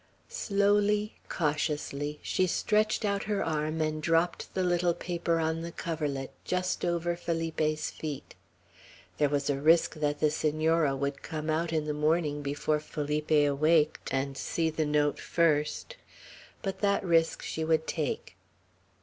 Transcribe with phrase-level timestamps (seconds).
[0.29, 6.31] Slowly, cautiously, she stretched out her arm and dropped the little paper on the coverlet,
[6.43, 8.33] just over Felipe's feet.
[9.19, 13.29] There was a risk that the Senora would come out in the morning, before Felipe
[13.31, 15.97] awaked, and see the note first;
[16.63, 18.35] but that risk she would take.